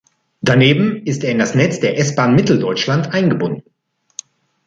Daneben 0.41 1.05
ist 1.05 1.23
er 1.23 1.29
in 1.29 1.37
das 1.37 1.53
Netz 1.53 1.79
der 1.79 1.95
S-Bahn 1.99 2.33
Mitteldeutschland 2.33 3.13
eingebunden. 3.13 3.61